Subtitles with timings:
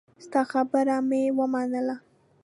[0.25, 1.95] ستا خبره مې ومنله.